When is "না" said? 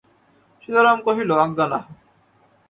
1.71-1.79